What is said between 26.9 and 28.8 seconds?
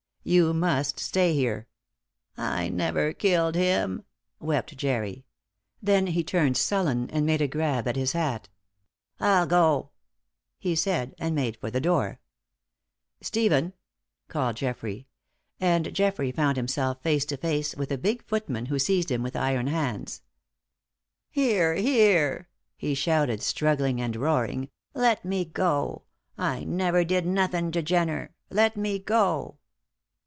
did nothing to Jenner. Let